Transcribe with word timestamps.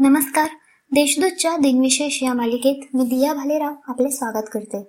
नमस्कार. 0.00 0.48
देशदूतच्या 0.92 1.56
दिनविशेष 1.56 2.22
या 2.22 2.34
मालिकेत 2.34 2.96
मी 2.96 3.04
दिया 3.04 3.34
भालेराव 3.34 3.74
आपले 3.88 4.10
स्वागत 4.10 4.44
करते. 4.52 4.88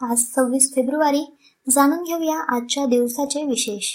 आज 0.00 0.18
सव्वीस 0.18 0.72
फेब्रुवारी 0.74 1.36
जाणून 1.70 2.02
घेऊया 2.02 2.56
आजच्या 2.56 2.86
दिवसाचे 2.86 3.42
विशेष. 3.42 3.92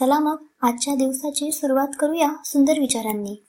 चला 0.00 0.18
मग 0.18 0.44
आजच्या 0.62 0.94
दिवसाची 0.94 1.52
सुरुवात 1.52 1.88
करूया 1.98 2.28
सुंदर 2.44 2.78
विचारांनी. 2.78 3.44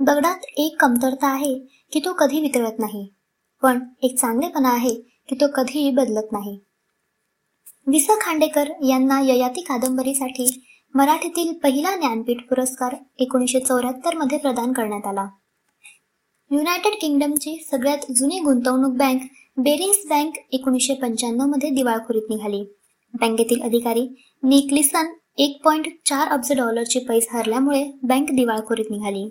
दगडात 0.00 0.44
एक 0.56 0.76
कमतरता 0.80 1.28
आहे 1.28 1.58
की 1.92 2.00
तो 2.00 2.12
कधी 2.12 2.40
वितळत 2.40 2.78
नाही 2.78 3.08
पण 3.62 3.84
एक 4.02 4.18
चांगलेपणा 4.18 4.70
आहे 4.70 4.94
की 5.28 5.34
तो 5.34 5.46
कधीही 5.46 5.90
बदलत 5.90 6.32
नाही. 6.32 6.58
वि 7.86 8.00
स 8.00 8.06
खांडेकर 8.20 8.68
यांना 8.88 9.20
ययाती 9.20 9.60
कादंबरीसाठी 9.60 10.71
मराठीतील 10.94 11.52
पहिला 11.52 11.94
ज्ञानपीठ 11.96 12.40
पुरस्कार 12.48 12.94
एकोणीसशे 13.18 13.60
चौऱ्याहत्तरमध्ये 13.60 14.38
प्रदान 14.38 14.72
करण्यात 14.72 15.06
आला. 15.06 15.26
युनायटेड 16.50 16.94
किंगडमची 17.00 17.56
सगळ्यात 17.70 18.10
जुनी 18.12 18.38
गुंतवणूक 18.38 18.96
बँक 18.96 19.22
बेरिंग्स 19.56 20.06
बँक 20.06 20.38
एकोणीसशे 20.52 20.94
पंच्याण्णवमध्ये 20.94 21.70
दिवाळखोरीत 21.70 22.30
निघाली. 22.30 22.62
बँकेतील 23.14 23.62
अधिकारी 23.62 24.06
निकलिसन 24.42 25.12
एक 25.38 25.60
पॉइंट 25.64 25.88
चार 26.06 26.28
अब्ज 26.28 26.52
डॉलरची 26.52 26.98
पैस 26.98 27.26
हरल्यामुळे 27.32 27.84
बँक 28.02 28.32
दिवाळखोरीत 28.32 28.90
निघाली. 28.90 29.28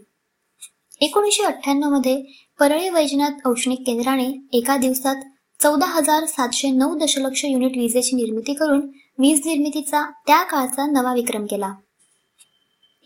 एकोणीसशे 1.02 1.44
अठ्ठ्याण्णवमध्ये 1.44 2.22
परळी 2.60 2.90
वैजनाथ 2.90 3.48
औष्णिक 3.48 3.86
केंद्राने 3.86 4.28
एका 4.54 4.78
दिवसात 4.78 5.24
चौदा 5.60 5.86
हजार 5.86 6.26
सातशे 6.26 6.70
नऊ 6.70 6.98
दशलक्ष 6.98 7.46
युनिट 7.46 7.78
विजेची 7.78 8.16
निर्मिती 8.16 8.54
करून 8.54 8.82
वीज 9.22 9.42
निर्मितीचा 9.46 10.12
त्या 10.28 10.44
काळचा 10.44 10.86
नवा 10.86 11.14
विक्रम 11.14 11.46
केला. 11.46 11.74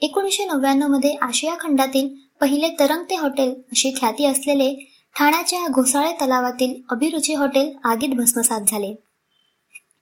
एकोणीसशे 0.02 0.46
नव्याण्णवमध्ये 0.46 1.16
आशिया 1.16 1.56
खंडातील 1.60 2.10
पहिले 2.42 2.70
तरंगते 2.80 3.16
हॉटेल 3.16 3.50
अशी 3.50 3.92
ख्याती 3.92 4.26
असलेले 4.26 4.74
ठाण्याच्या 5.20 5.68
घोसाळे 5.68 6.12
तलावातील 6.12 6.82
अभिरुची 6.90 7.34
हॉटेल 7.34 7.74
आगीत 7.84 8.10
भस्मसात 8.10 8.62
झाले. 8.68 8.96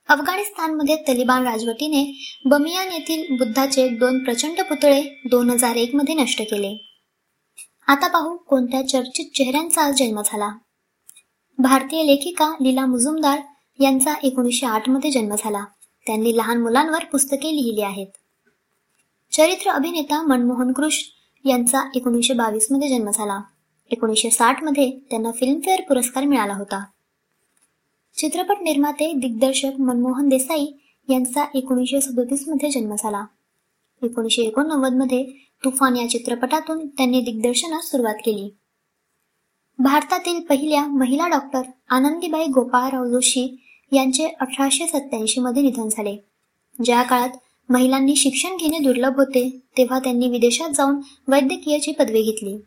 अफगाणिस्तानमध्ये 0.07 0.95
तलिबान 0.95 1.47
राजवटीने 1.47 2.29
बमियान 2.45 2.91
येथील 2.91 3.37
बुद्धाचे 3.37 3.89
दोन 3.89 4.23
प्रचंड 4.23 4.61
पुतळे 4.61 5.03
दोन 5.25 5.49
हजार 5.49 5.75
एक 5.75 5.95
मध्ये 5.95 6.15
नष्ट 6.15 6.41
केले. 6.41 6.87
आता 7.87 8.07
पाहू 8.07 8.37
कोणत्या 8.37 8.87
चर्चित 8.87 9.25
चेहऱ्यांचा 9.25 9.91
जन्म 9.91 10.21
झाला. 10.25 10.49
भारतीय 11.57 12.03
लेखिका 12.03 12.53
लीला 12.61 12.85
मुजुमदार 12.85 13.39
यांचा 13.79 14.13
एकोणीसशे 14.23 14.65
आठमध्ये 14.65 15.11
जन्म 15.11 15.35
झाला. 15.39 15.63
त्यांनी 16.05 16.37
लहान 16.37 16.61
मुलांवर 16.61 17.05
पुस्तके 17.05 17.55
लिहिली 17.55 17.81
आहेत. 17.81 18.07
चरित्र 19.31 19.69
अभिनेता 19.71 20.21
मनमोहन 20.21 20.71
कृष्ण 20.71 21.49
यांचा 21.49 21.81
एकोणीसशे 21.95 22.33
बावीसमध्ये 22.33 22.89
जन्म 22.89 23.09
झाला. 23.13 23.41
एकोणीसशे 23.91 24.29
साठमध्ये 24.29 24.99
त्यांना 25.09 25.31
फिल्मफेअर 25.31 25.81
पुरस्कार 25.81 26.23
मिळाला 26.23 26.53
होता. 26.53 26.85
चित्रपट 28.17 28.55
निर्माते 28.61 29.13
दिग्दर्शक 29.13 29.79
मनमोहन 29.79 30.29
देसाई 30.29 30.65
यांचा 31.09 31.45
एकोणीसशे 31.53 32.01
सदोतीसमध्ये 32.01 32.69
जन्म 32.69 32.95
झाला. 32.99 33.25
एकोणीसशे 34.03 34.41
एकोणनव्वदमध्ये 34.41 35.23
तुफान 35.65 35.95
या 35.95 36.09
चित्रपटातून 36.09 36.87
त्यांनी 36.87 37.21
दिग्दर्शनास 37.21 37.91
सुरुवात 37.91 38.15
केली. 38.25 38.55
भारतातील 39.79 40.39
पहिल्या 40.41 40.87
महिला 40.87 41.27
डॉक्टर 41.27 41.61
आनंदीबाई 41.89 42.45
गोपाळराव 42.45 43.05
जोशी 43.05 43.62
यांचे 43.93 44.27
अठराशे 44.39 44.87
सत्याऐंशी 44.87 45.41
मध्ये 45.41 45.63
निधन 45.63 45.87
झाले. 45.91 46.17
ज्या 46.85 47.03
काळात 47.03 47.29
महिलांनी 47.69 48.15
शिक्षण 48.15 48.57
घेणे 48.57 48.79
दुर्लभ 48.79 49.15
होते 49.15 49.59
तेव्हा 49.77 49.99
त्यांनी 49.99 50.27
विदेशात 50.27 50.69
जाऊन 50.69 50.95
वैद्यकीयची 51.27 51.91
पदवी 51.91 52.21
घेतली. 52.21 52.57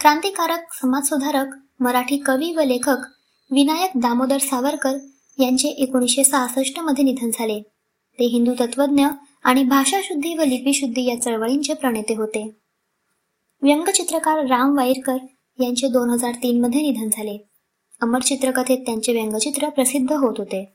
क्रांतिकारक 0.00 0.72
समाजसुधारक 0.72 1.46
मराठी 1.80 2.16
कवी 2.16 2.52
व 2.52 2.60
लेखक 2.60 2.96
विनायक 3.50 3.90
दामोदर 3.96 4.38
सावरकर 4.38 4.98
यांचे 5.38 5.68
एकोणीसशे 5.68 6.24
सहासष्टमध्ये 6.24 7.04
निधन 7.04 7.30
झाले. 7.34 7.60
ते 8.18 8.24
हिंदू 8.24 8.52
तत्वज्ञ 8.60 9.06
आणि 9.44 9.64
भाषाशुद्धी 9.64 10.34
व 10.34 10.42
लिपीशुद्धी 10.42 11.04
या 11.04 11.22
चळवळींचे 11.22 11.74
प्रणेते 11.74 12.14
होते. 12.14 12.50
व्यंगचित्रकार 13.62 14.46
राम 14.46 14.76
वाईरकर 14.76 15.16
यांचे 15.62 15.88
दोन 15.88 16.10
हजार 16.10 16.32
तीन 16.32 16.60
मध्ये 16.60 16.80
निधन 16.80 17.08
झाले. 17.12 17.48
अमर 18.02 18.20
चित्रकथेत 18.20 18.78
त्यांचे 18.78 19.12
व्यंगचित्र 19.12 19.68
प्रसिद्ध 19.68 20.12
होत 20.12 20.34
होते. 20.38 20.72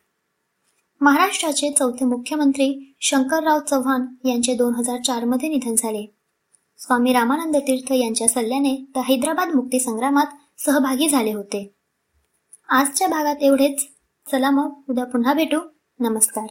महाराष्ट्राचे 1.01 1.69
चौथे 1.71 2.05
मुख्यमंत्री 2.05 2.95
शंकरराव 3.01 3.59
चव्हाण 3.59 4.05
यांचे 4.25 4.53
दोन 4.53 4.75
हजार 4.75 5.01
चारमध्ये 5.01 5.49
निधन 5.49 5.75
झाले. 5.77 6.15
स्वामी 6.77 7.13
रामानंद 7.13 7.57
तीर्थ 7.57 7.91
यांच्या 7.91 8.27
सल्ल्याने 8.27 8.75
ते 8.95 8.99
हैदराबाद 8.99 9.55
मुक्ती 9.55 9.79
संग्रामात 9.79 10.25
सहभागी 10.57 11.09
झाले 11.09 11.33
होते. 11.33 11.75
आजच्या 12.69 13.07
भागात 13.07 13.35
एवढेच. 13.41 13.87
चला 14.31 14.49
मग 14.49 14.81
उद्या 14.89 15.05
पुन्हा 15.05 15.33
भेटू. 15.33 15.59
नमस्कार. 15.99 16.47